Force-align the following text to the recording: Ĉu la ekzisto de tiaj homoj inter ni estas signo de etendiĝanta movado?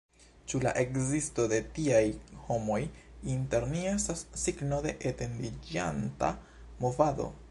Ĉu 0.51 0.59
la 0.61 0.69
ekzisto 0.83 1.43
de 1.51 1.59
tiaj 1.75 2.01
homoj 2.47 2.79
inter 3.35 3.69
ni 3.75 3.85
estas 3.91 4.25
signo 4.47 4.81
de 4.89 4.97
etendiĝanta 5.13 6.33
movado? 6.87 7.33